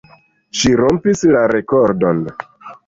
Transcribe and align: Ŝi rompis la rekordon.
Ŝi 0.61 0.71
rompis 0.81 1.23
la 1.37 1.45
rekordon. 1.55 2.29